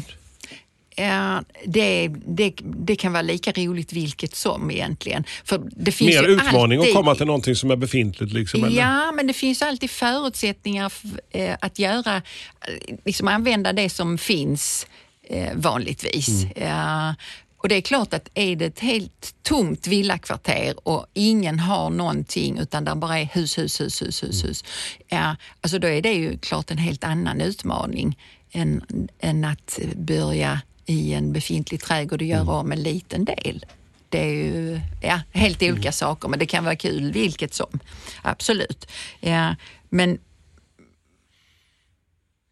[0.98, 5.24] är det- det, det, det kan vara lika roligt vilket som egentligen.
[5.44, 8.32] För det finns mer utmaning alltid, att komma till någonting som är befintligt?
[8.32, 8.78] Liksom, eller?
[8.80, 10.92] Ja, men det finns alltid förutsättningar
[11.30, 14.86] eh, att göra, eh, liksom använda det som finns
[15.28, 16.28] eh, vanligtvis.
[16.56, 17.14] Ja,
[17.62, 22.58] och det är klart att är det ett helt tomt villakvarter och ingen har någonting
[22.58, 24.64] utan där bara är hus, hus, hus, hus, hus, hus.
[25.08, 28.18] Ja, alltså då är det ju klart en helt annan utmaning
[28.52, 28.82] än,
[29.20, 33.66] än att börja i en befintlig trädgård och göra om en liten del.
[34.08, 37.80] Det är ju ja, helt olika saker, men det kan vara kul vilket som.
[38.22, 38.90] Absolut.
[39.20, 39.54] Ja,
[39.88, 40.18] men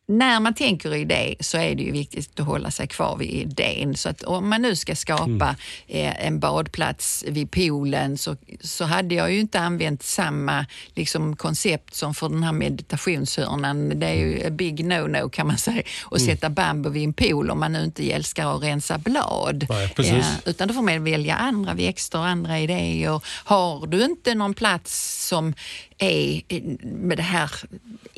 [0.08, 3.30] när man tänker i det så är det ju viktigt att hålla sig kvar vid
[3.30, 3.96] idén.
[3.96, 9.14] Så att om man nu ska skapa eh, en badplats vid poolen så, så hade
[9.14, 14.00] jag ju inte använt samma liksom, koncept som för den här meditationshörnan.
[14.00, 17.50] Det är ju a big no-no kan man säga att sätta bambu vid en pool
[17.50, 19.66] om man nu inte älskar att rensa blad.
[19.68, 19.92] Nej.
[19.96, 23.20] Ja, utan då får man välja andra växter och andra idéer.
[23.44, 25.54] Har du inte någon plats som
[25.98, 26.42] är
[26.86, 27.50] med det här...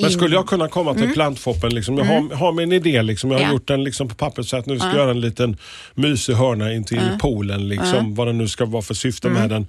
[0.01, 1.75] Men skulle in- jag kunna komma till plantfoppen?
[1.75, 3.53] Liksom, jag har, har min idé, liksom, jag har Ja.
[3.53, 5.57] gjort den liksom på pappret så att nu ska jag göra en liten
[5.95, 7.69] mysig hörna in till poolen.
[7.69, 9.67] Liksom, Vad det nu ska vara för syfte med den.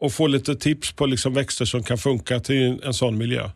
[0.00, 3.50] Och få lite tips på liksom, växter som kan funka till en sån miljö.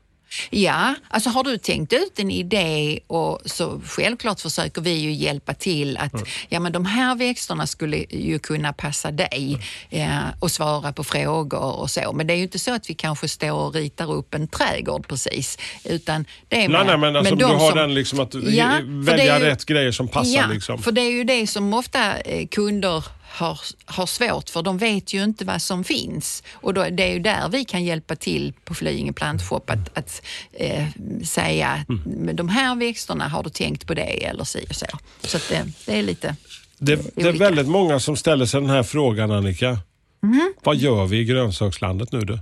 [0.50, 5.54] Ja, alltså har du tänkt ut en idé och så självklart försöker vi ju hjälpa
[5.54, 6.12] till att
[6.48, 9.58] ja, men de här växterna skulle ju kunna passa dig
[9.90, 12.12] ja, och svara på frågor och så.
[12.12, 15.08] Men det är ju inte så att vi kanske står och ritar upp en trädgård
[15.08, 15.58] precis.
[15.84, 18.70] Utan det är Nej, nej, men alltså, de du har som- den liksom att Ja,
[18.84, 20.30] välja ju- rätt grejer som passar.
[20.40, 20.82] Ja, liksom.
[20.82, 24.62] för det är ju det som ofta eh, kunder har, har svårt för.
[24.62, 26.42] De vet ju inte vad som finns.
[26.52, 30.22] Och då, det är ju där vi kan hjälpa till på Flyinge plantshop att, att
[30.52, 30.84] eh,
[31.24, 32.36] säga Mm.
[32.36, 34.86] de här växterna, har du tänkt på det eller si och så.
[35.22, 36.36] Så det, det är lite...
[36.78, 39.78] Det, det är väldigt många som ställer sig den här frågan Annika.
[40.22, 40.54] Mhm.
[40.62, 42.38] Vad gör vi i grönsakslandet nu du?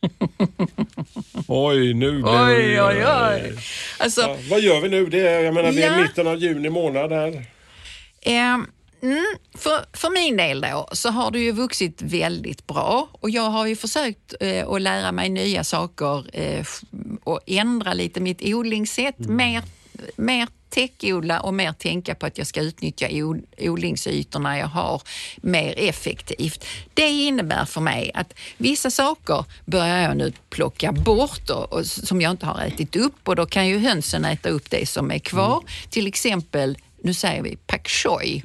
[1.48, 3.58] oj, nu blev Oj, oj, oj.
[3.98, 5.06] Alltså, Ja, vad gör vi nu?
[5.06, 6.02] Det är, jag menar, vi är Ja.
[6.02, 7.46] mitten av juni månad här.
[8.22, 8.58] Eh,
[9.02, 13.50] mm, för, för min del då så har det ju vuxit väldigt bra och jag
[13.50, 16.66] har ju försökt eh, att lära mig nya saker eh,
[17.24, 19.18] och ändra lite mitt odlingssätt.
[19.18, 19.62] Mer,
[20.16, 25.02] mer täckodla och mer tänka på att jag ska utnyttja od- odlingsytorna jag har
[25.36, 26.64] mer effektivt.
[26.94, 32.20] Det innebär för mig att vissa saker börjar jag nu plocka bort och, och, som
[32.20, 35.18] jag inte har ätit upp och då kan ju hönsen äta upp det som är
[35.18, 35.64] kvar.
[35.90, 38.42] Till exempel nu säger vi pak choi.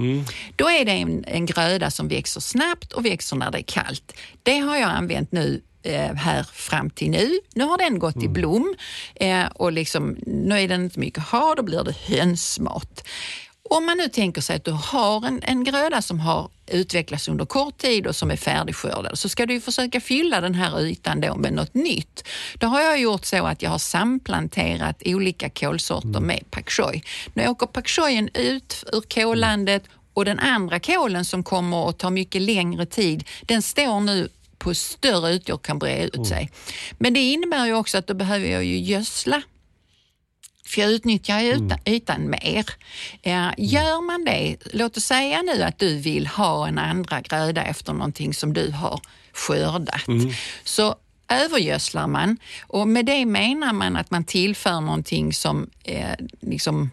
[0.55, 4.13] Då är det en, en gröda som växer snabbt och växer när det är kallt.
[4.43, 7.39] Det har jag använt nu eh, här fram till nu.
[7.55, 8.75] Nu har den gått i blom
[9.15, 13.07] eh, och liksom, nu är den inte mycket att ha, då blir det hönsmat.
[13.69, 17.45] Om man nu tänker sig att du har en, en gröda som har utvecklats under
[17.45, 21.35] kort tid och som är färdigskördad så ska du försöka fylla den här ytan då
[21.35, 22.27] med något nytt.
[22.53, 27.01] Då har jag gjort så att jag har samplanterat olika kolsorter med pak choi.
[27.33, 32.09] Nu åker pak choien ut ur kollandet och den andra kolen som kommer att ta
[32.09, 36.51] mycket längre tid, den står nu på större ytor kan breda ut sig.
[36.97, 39.41] Men det innebär ju också att då behöver jag ju gödsla.
[40.65, 42.65] För jag utnyttjar ytan, ytan mer.
[43.21, 47.63] Eh, gör man det, låt oss säga nu att du vill ha en andra gröda
[47.63, 48.99] efter någonting som du har
[49.33, 50.05] skördat.
[50.63, 50.95] Så
[51.29, 56.91] övergödslar man och med det menar man att man tillför någonting som eh, liksom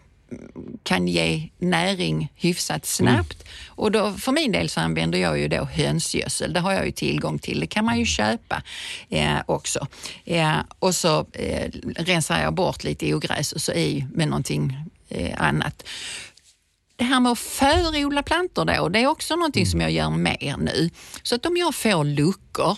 [0.83, 3.43] kan ge näring hyfsat snabbt.
[3.67, 6.53] Och då, för min del så använder jag ju då hönsgödsel.
[6.53, 7.59] Det har jag ju tillgång till.
[7.59, 8.63] Det kan man ju köpa
[9.09, 9.87] eh, också.
[10.25, 14.77] Eh, och så eh, rensar jag bort lite ogräs och så i med någonting
[15.09, 15.83] eh, annat.
[16.95, 20.57] Det här med att förodla plantor då, det är också någonting som jag gör mer
[20.57, 20.89] nu.
[21.23, 22.77] Så att om jag får luckor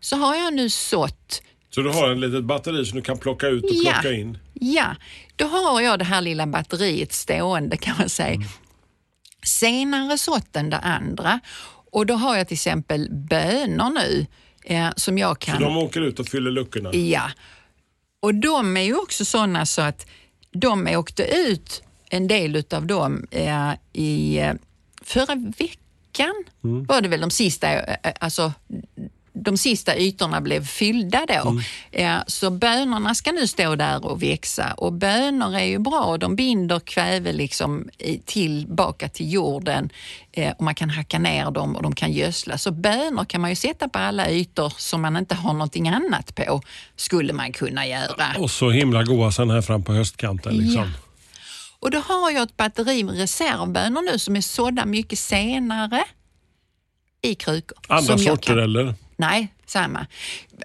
[0.00, 3.46] så har jag nu sått Så du har en litet batteri som du kan plocka
[3.46, 3.92] ut och Ja.
[3.92, 4.38] plocka in?
[4.52, 4.94] Ja,
[5.36, 8.40] då har jag det här lilla batteriet stående kan man säga.
[9.42, 11.40] Senare sått än det andra
[11.92, 14.26] och då har jag till exempel bönor nu
[14.64, 15.56] eh, som jag kan...
[15.56, 16.94] Så de åker ut och fyller luckorna?
[16.94, 17.30] Ja,
[18.20, 20.06] och de är ju också sådana så att
[20.52, 24.52] de åkte ut en del utav dem eh, i eh,
[25.02, 28.52] förra veckan var det väl de sista, eh, eh, alltså
[29.44, 31.60] de sista ytorna blev fyllda då.
[31.92, 36.16] Eh, Så bönorna ska nu stå där och växa och bönor är ju bra.
[36.18, 37.88] De binder kväve liksom
[38.24, 39.90] tillbaka till jorden
[40.32, 42.58] eh, och man kan hacka ner dem och de kan gödsla.
[42.58, 46.34] Så bönor kan man ju sätta på alla ytor som man inte har någonting annat
[46.34, 46.62] på,
[46.96, 48.26] skulle man kunna göra.
[48.38, 50.56] Och så himla goa sen här fram på höstkanten.
[50.56, 50.82] Liksom.
[50.82, 50.88] Ja.
[51.80, 56.04] Och då har jag ett batteri med reservbönor nu som är sådda mycket senare
[57.22, 57.78] i krukor.
[57.88, 58.94] Andra sorter kan- eller?
[59.16, 60.06] Nej, samma.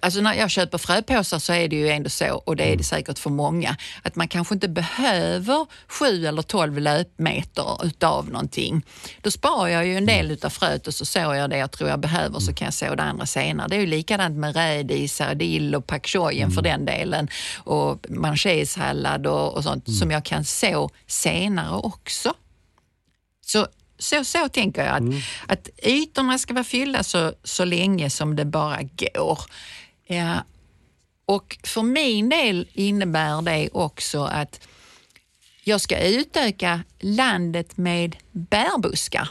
[0.02, 2.84] Alltså när jag köper fröpåsar så är det ju ändå så, och det är det
[2.84, 8.86] säkert för många, att man kanske inte behöver sju eller tolv löpmeter utav någonting.
[9.22, 11.90] Då sparar jag ju en del utav fröet och så sår jag det jag tror
[11.90, 13.68] jag behöver så kan jag så det andra senare.
[13.68, 19.28] Det är ju likadant med rädisor, dill och pak choyen för den delen och manchésallad
[19.28, 22.34] och, och sånt som jag kan så senare också.
[23.46, 23.68] Så,
[24.00, 25.04] så, så tänker jag, att,
[25.48, 29.40] att ytorna ska vara fyllda så, så länge som det bara går.
[30.08, 30.44] Ja.
[31.26, 34.68] Och för min del innebär det också att
[35.64, 39.30] jag ska utöka landet med bärbuskar.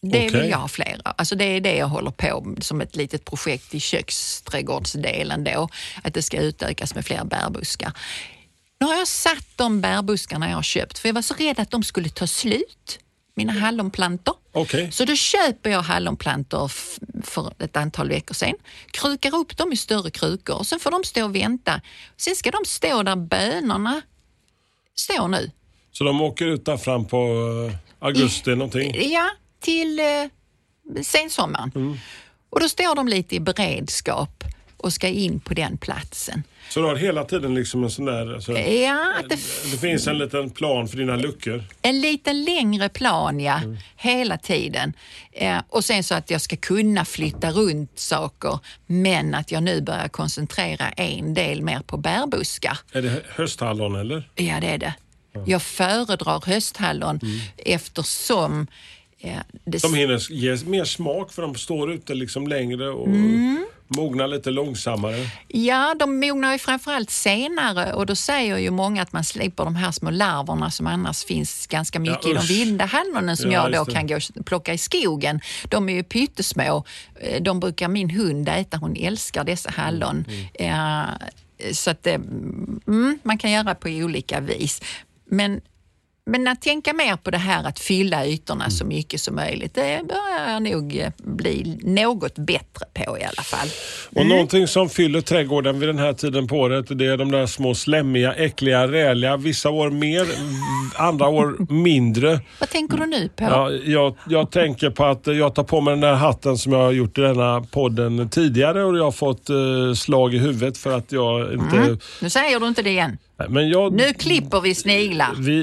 [0.00, 0.40] Det Okej.
[0.40, 1.00] vill jag ha flera.
[1.04, 5.68] Alltså det är det jag håller på med som ett litet projekt i köksträdgårdsdelen då,
[6.02, 7.92] att det ska utökas med fler bärbuskar.
[8.80, 11.70] Nu har jag satt de bärbuskarna jag har köpt för jag var så rädd att
[11.70, 12.98] de skulle ta slut,
[13.38, 14.34] mina hallonplantor.
[14.52, 14.92] Okej.
[14.92, 16.72] Så då köper jag hallonplantor
[17.24, 18.54] för ett antal veckor sedan,
[18.90, 21.80] krukar upp dem i större krukor och sen får de stå och vänta.
[22.16, 24.02] Sen ska de stå där bönorna
[24.94, 25.50] står nu.
[25.92, 27.16] Så de åker ut där fram på
[27.70, 29.10] eh, augusti någonting?
[29.10, 30.04] Ja, till eh,
[31.02, 32.00] sensommaren.
[32.50, 34.44] Och då står de lite i beredskap
[34.78, 36.42] och ska in på den platsen.
[36.68, 38.34] Så du har hela tiden liksom en sån där...
[38.34, 39.34] Alltså, Ja, det
[39.72, 41.64] det finns en liten plan för dina luckor?
[41.82, 43.60] En lite längre plan, ja.
[43.96, 44.92] Hela tiden.
[45.32, 49.80] Eh, och sen så att jag ska kunna flytta runt saker, men att jag nu
[49.80, 52.78] börjar koncentrera en del mer på bärbuskar.
[52.92, 54.30] Är det hösthallon eller?
[54.34, 54.94] Ja, det är det.
[55.46, 57.20] Jag föredrar hösthallon
[57.56, 58.66] eftersom
[59.20, 63.66] eh, det De hinner ge mer smak för de står ute liksom längre och Mm.
[63.96, 65.30] mognar lite långsammare.
[65.48, 69.76] Ja, de mognar ju framförallt senare och då säger ju många att man slipper de
[69.76, 73.86] här små larverna som annars finns ganska mycket i de vilda hallonen som Ja, jag
[73.86, 75.40] då kan gå och plocka i skogen.
[75.68, 76.84] De är ju pyttesmå.
[77.20, 80.24] Eh, De brukar min hund äta, hon älskar dessa hallon.
[80.28, 84.82] Mm, Eh, Så att det, mm, man kan göra på olika vis.
[85.30, 85.60] Men
[86.28, 90.00] men att tänka mer på det här att fylla ytorna så mycket som möjligt, det
[90.08, 93.68] börjar jag nog eh, bli något bättre på i alla fall.
[94.16, 97.46] Och någonting som fyller trädgården vid den här tiden på året det är de där
[97.46, 99.36] små slemmiga, äckliga, räliga.
[99.36, 100.26] Vissa år mer,
[100.96, 102.40] andra år mindre.
[102.58, 103.44] Vad tänker du nu på?
[103.44, 106.80] Ja, jag, jag tänker på att jag tar på mig den där hatten som jag
[106.80, 109.56] har gjort i denna podden tidigare och jag har fått eh,
[109.94, 111.96] slag i huvudet för att jag inte...
[112.20, 113.18] Nu säger du inte det igen.
[113.48, 115.34] Men jag, Nu klipper vi sniglar.
[115.38, 115.58] vi,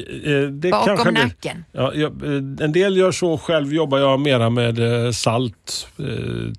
[0.66, 1.66] eh, Bakom kanske nacken.
[1.72, 5.88] Ja, jag, eh, en del gör så, själv jobbar jag mera med eh, salt.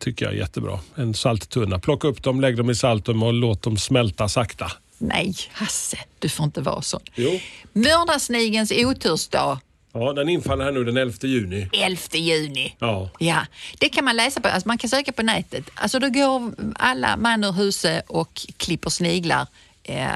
[0.00, 0.78] Tycker jag är jättebra.
[0.94, 1.78] En salttunna.
[1.78, 4.72] Plocka upp dem, lägg dem i saltum och låt dem smälta sakta.
[4.98, 7.00] Nej, Hasse, du får inte vara sån.
[7.14, 7.40] Jo.
[7.72, 9.58] Mördarsnigens otursdag,
[9.92, 11.68] Ja, den infaller här nu den 11 juni.
[11.72, 12.76] 11 juni.
[12.78, 13.10] Ja.
[13.18, 13.46] Ja,
[13.78, 15.70] det kan man läsa på, alltså man kan söka på nätet.
[15.74, 19.46] Alltså då går alla man ur huset och klipper sniglar.
[19.82, 20.06] Eh,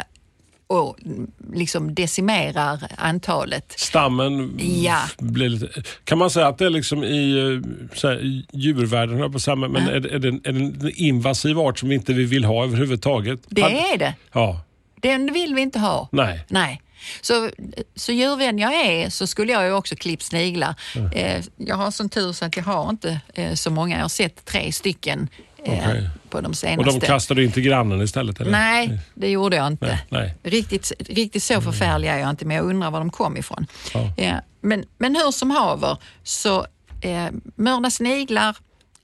[0.71, 3.75] och mm, liksom decimerar antalet.
[3.77, 5.01] Stammen Ja.
[5.19, 5.83] blir lite...
[6.05, 9.55] Kan man säga att det är liksom i, eh, så här, i djurvärlden, på säga,
[9.57, 12.13] men men är, det- är, det en, är det en invasiv art som vi inte
[12.13, 13.41] vi vill ha överhuvudtaget?
[13.49, 14.15] Det är det.
[14.33, 14.61] Ja,
[15.03, 16.09] Den vill vi inte ha.
[16.13, 16.45] nej.
[16.49, 16.83] Nej.
[17.21, 17.51] Så,
[17.95, 20.75] så djurvän jag är så skulle jag ju också klippt sniglar.
[21.15, 23.97] Eh, jag har sån tur så att jag har inte eh, så många.
[23.97, 25.29] Jag har sett tre stycken
[25.65, 26.09] eh, Okej.
[26.31, 27.01] på de Och senaste.
[27.01, 28.41] de kastar du in till grannen istället?
[28.41, 28.51] Eller?
[28.51, 29.87] Nej, det gjorde jag inte.
[29.87, 30.35] Nej, nej.
[30.43, 33.67] Riktigt, riktigt så förfärlig är jag inte, men jag undrar var de kom ifrån.
[33.95, 34.13] Ja.
[34.17, 36.67] Ja, men, men hur som haver, så
[37.03, 38.57] eh, mörda sniglar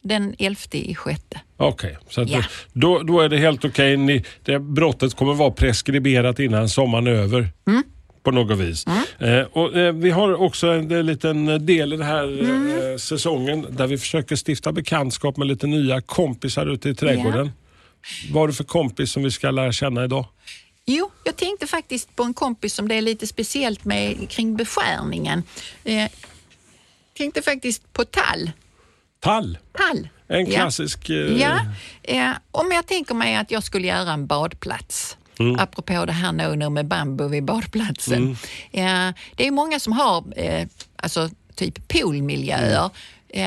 [0.03, 1.41] den 11 i sjätte.
[1.57, 2.43] Okej, så att Ja.
[2.73, 3.97] då, då är det helt okej.
[3.97, 7.49] Ni- det Brottet kommer vara preskriberat innan sommaren är över.
[7.69, 7.83] Mm.
[8.27, 8.85] På något vis.
[9.19, 12.25] Eh, och, eh, vi har också en, en liten del i den här
[12.93, 17.53] eh, säsongen där vi försöker stifta bekantskap med lite nya kompisar ute i trädgården.
[18.33, 20.27] Vad har du för kompis som vi ska lära känna idag?
[20.87, 25.43] Jo, jag tänkte faktiskt på en kompis som det är lite speciellt med kring beskärningen.
[25.85, 26.11] Eh,
[27.19, 28.51] tänkte faktiskt på tall.
[29.21, 30.09] Tall, Tall.
[30.29, 30.57] en Ja.
[30.61, 31.11] klassisk...
[31.11, 31.61] Eh, Ja,
[32.03, 35.17] eh, om jag tänker mig att jag skulle göra en badplats.
[35.39, 35.59] Mm.
[35.61, 38.37] Apropå det här nu med bambu vid badplatsen.
[38.73, 42.79] Eh, det är många som har eh, alltså, typ poolmiljöer.
[42.79, 42.91] Mm.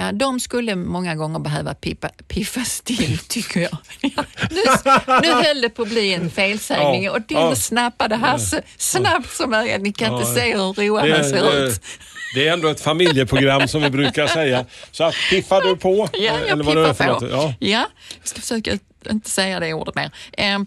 [0.08, 3.78] Eh, de skulle många gånger behöva pippa, piffas till, tycker jag.
[4.02, 4.62] Ja, nu,
[5.21, 7.56] nu höll det på att bli en felsägning Ja, och den ja.
[7.56, 9.82] snappade Hasse snabbt som ögat.
[9.82, 11.82] Ni kan inte Ja, se hur road han ser ut.
[12.36, 14.65] det är ändå ett familjeprogram som vi brukar säga.
[14.91, 16.10] Så att piffar du på?
[16.13, 17.28] Ja, jag eller vad piffar på.
[17.28, 17.54] Ja.
[17.60, 17.88] Ja,
[18.19, 18.78] jag ska försöka
[19.10, 20.12] inte säga det ordet mer.
[20.32, 20.60] Eh,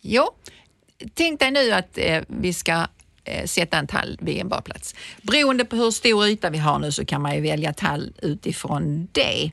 [0.00, 0.30] jo,
[1.14, 2.86] tänk dig nu att eh, vi ska
[3.24, 4.94] eh, sätta en tall vid en badplats.
[5.22, 9.08] Beroende på hur stor yta vi har nu så kan man ju välja tall utifrån
[9.12, 9.50] det.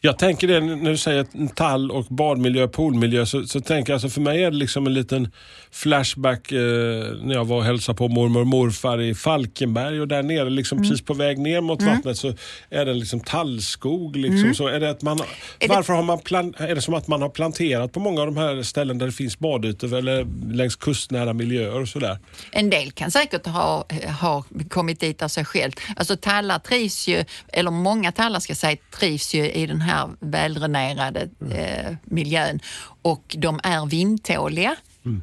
[0.00, 4.08] Jag tänker det när du säger tall och badmiljö, poolmiljö, så, så tänker jag, alltså
[4.08, 5.32] för mig är det liksom en liten
[5.70, 6.58] flashback eh,
[7.22, 10.78] när jag var och hälsade på mormor och morfar i Falkenberg och där nere, liksom
[10.78, 10.90] Mm.
[10.90, 12.32] precis på väg ner mot vattnet så
[12.70, 14.16] är det liksom tallskog.
[14.16, 14.54] Liksom, Mm.
[14.54, 15.18] så är det att man,
[15.68, 18.36] varför har man plan, är det som att man har planterat på många av de
[18.36, 22.18] här ställen där det finns badytor eller längs kustnära miljöer och sådär?
[22.52, 23.86] En del kan säkert ha,
[24.20, 25.72] ha kommit dit av sig själv.
[25.96, 29.85] Alltså tallar trivs ju, eller många tallar ska säga, trivs ju i den här
[30.20, 32.60] väldränerade eh, miljön
[33.02, 34.76] och de är vindtåliga.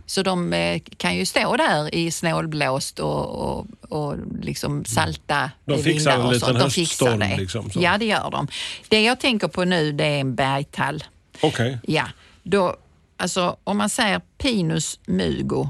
[0.05, 5.73] Så de eh, kan ju stå där i snålblåst och, och, och liksom salta De
[5.73, 6.59] eh, fixar vindar och sånt.
[6.59, 7.37] De fixar det.
[7.37, 7.81] liksom, så.
[7.81, 8.47] Ja, det gör de.
[8.87, 11.03] Det jag tänker på nu det är en bergtall.
[11.41, 11.79] Okej.
[11.83, 12.07] Ja,
[12.43, 12.75] då,
[13.17, 15.69] alltså om man säger pinus mugo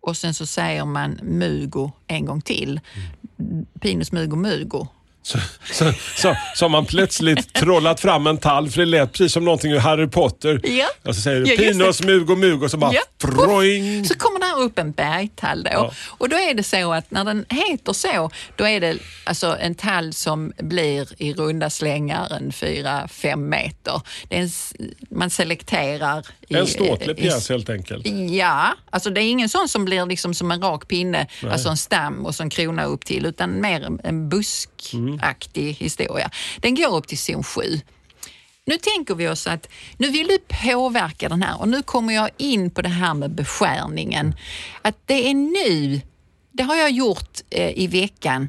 [0.00, 2.80] och sen så säger man mugo en gång till.
[3.80, 4.86] Pinus mugo mugo.
[5.26, 5.38] Så,
[5.72, 9.44] så, så, så har man plötsligt trollat fram en tall, för det lät precis som
[9.44, 10.60] någonting ur Harry Potter.
[10.64, 10.86] Ja.
[11.02, 13.00] Och så säger du Ja, Pinos, Mugo, Mugo, så bara Ja.
[13.22, 14.04] froing.
[14.04, 15.70] Så kommer där upp en bergtall då.
[15.72, 15.92] Ja.
[16.08, 19.74] Och då är det så att när den heter så, då är det alltså en
[19.74, 24.00] tall som blir i runda slängar en 4-5 meter.
[24.28, 24.50] Det en,
[25.10, 26.26] man selekterar.
[26.60, 28.06] En ståtlig i- pjäs helt enkelt.
[28.30, 31.76] Ja, alltså det är ingen sån som blir liksom som en rak pinne, alltså en
[31.76, 36.30] stam och en krona upp till, utan mer en, buskaktig historia.
[36.60, 37.80] Den går upp till zon 7.
[38.66, 42.30] Nu tänker vi oss att nu vill du påverka den här och nu kommer jag
[42.36, 44.34] in på det här med beskärningen.
[44.82, 46.00] Att det är nu,
[46.52, 48.48] det har jag gjort eh, i veckan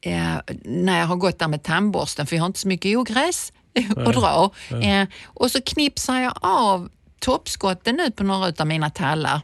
[0.00, 0.34] eh,
[0.64, 3.52] när jag har gått där med tandborsten för jag har inte så mycket ogräs
[3.96, 4.50] att dra.
[4.82, 6.88] Eh, och så knipsar jag av
[7.20, 9.40] toppskotten nu på några av mina tallar.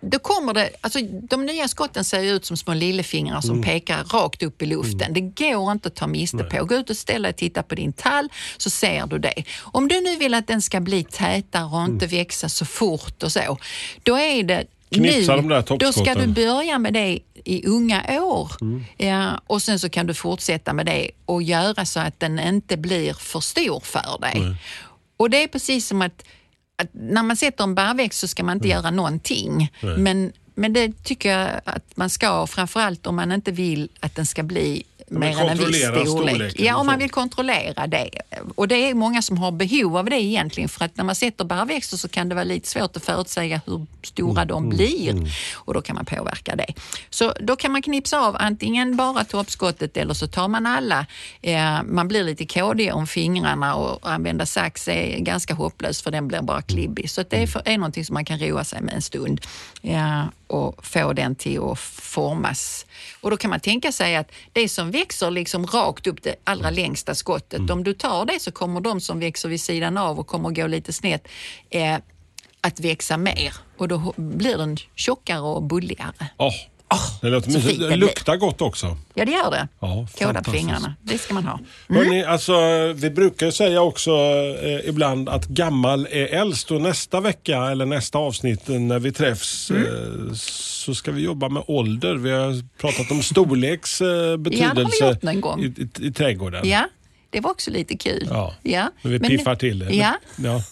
[0.00, 4.42] Då kommer det, alltså de nya skotten ser ut som små lillefingrar som pekar rakt
[4.42, 5.12] upp i luften.
[5.12, 6.64] Det går inte att ta miste på.
[6.64, 9.44] Gå ut och ställ dig och titta på din tall så ser du det.
[9.60, 13.32] Om du nu vill att den ska bli tätare och inte växa så fort och
[13.32, 13.58] så,
[14.02, 18.50] då är det Knipsa nu, de då ska du börja med det i unga år.
[18.96, 22.76] Ja, och sen så kan du fortsätta med det och göra så att den inte
[22.76, 24.56] blir för stor för dig.
[25.16, 26.24] Och det är precis som att,
[26.76, 29.72] att när man sätter en barrväxt så ska man inte göra någonting.
[29.98, 34.26] Men, men det tycker jag att man ska, framförallt om man inte vill att den
[34.26, 34.82] ska bli
[35.18, 36.60] mer än en viss storlek.
[36.60, 38.10] Ja, om man vill kontrollera det.
[38.54, 41.44] Och det är många som har behov av det egentligen för att när man sätter
[41.44, 45.74] barrväxter så kan det vara lite svårt att förutsäga hur stora Mm, de blir och
[45.74, 46.74] då kan man påverka det.
[47.10, 51.06] Så då kan man knipsa av antingen bara toppskottet eller så tar man alla.
[51.42, 56.28] Eh, man blir lite kådig om fingrarna och använda sax är ganska hopplöst för den
[56.28, 57.10] blir bara klibbig.
[57.10, 59.40] Så det är, för, är någonting som man kan roa sig med en stund
[59.82, 62.86] ja, och få den till att formas.
[63.20, 66.70] Och då kan man tänka sig att det som växer liksom rakt upp det allra
[66.70, 70.26] längsta skottet, om du tar det så kommer de som växer vid sidan av och
[70.26, 71.28] kommer gå lite snett,
[71.70, 71.98] eh,
[72.60, 76.30] att växa mer och då blir den tjockare och bulligare.
[76.94, 77.78] Åh, det låter mysigt.
[77.80, 78.96] det luktar gott också.
[79.14, 79.68] Ja, det gör det.
[79.80, 80.94] Ja, Kåda på fingrarna.
[81.02, 81.58] Det ska man ha.
[81.88, 82.52] Hörrni, alltså,
[82.92, 84.10] vi brukar säga också
[84.62, 89.70] eh, ibland att gammal är äldst och nästa vecka eller nästa avsnitt när vi träffs
[89.70, 89.84] Mm.
[90.28, 92.14] eh, så ska vi jobba med ålder.
[92.14, 95.60] Vi har pratat om storleks eh, betydelse gång.
[95.62, 96.68] i, i, i trädgården.
[96.68, 96.88] Ja,
[97.30, 98.26] det var också lite kul.
[98.30, 98.90] Ja, Ja.
[99.02, 99.94] Men vi Men piffar till det.
[99.94, 100.62] Ja, ja.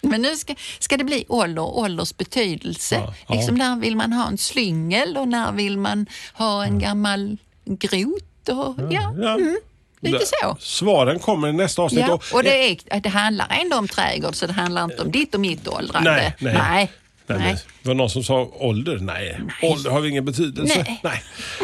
[0.00, 2.94] Men nu ska, ska det bli ålder, ålders betydelse.
[2.94, 3.34] Ja, ja.
[3.34, 8.48] Liksom när vill man ha en slyngel och när vill man ha en gammal grot?
[8.48, 9.34] Och, ja, Ja.
[9.34, 9.56] Mm,
[10.00, 10.56] lite så.
[10.60, 12.04] Svaren kommer i nästa avsnitt.
[12.08, 15.10] Ja, Och- och det, är, det handlar ändå om trädgård så det handlar inte om
[15.10, 16.10] ditt och mitt åldrande.
[16.10, 16.54] Nej, nej.
[16.54, 16.90] nej.
[17.26, 17.56] Nej, nej.
[17.82, 18.98] Det var någon som sa ålder.
[18.98, 20.84] Nej, ålder har ingen betydelse.
[21.02, 21.22] Nej.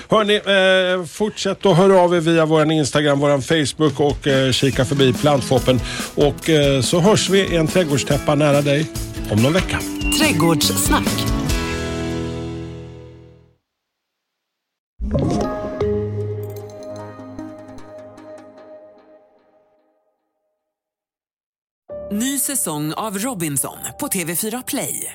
[0.08, 4.84] Hörni, eh, fortsätt att höra av er via vår Instagram, vår Facebook och eh, kika
[4.84, 5.80] förbi Plantfoppen.
[6.14, 8.90] Och eh, så hörs vi i en trädgårdstäppa nära dig
[9.30, 9.78] om någon vecka.
[10.18, 11.08] Trädgårdssnack.
[22.12, 25.14] Ny säsong av Robinson på TV4 Play.